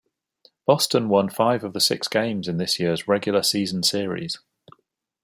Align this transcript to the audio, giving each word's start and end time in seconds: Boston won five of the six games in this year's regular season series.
Boston 0.65 1.09
won 1.09 1.29
five 1.29 1.63
of 1.63 1.73
the 1.73 1.79
six 1.79 2.07
games 2.07 2.47
in 2.47 2.57
this 2.57 2.79
year's 2.79 3.07
regular 3.07 3.43
season 3.43 3.83
series. 3.83 4.39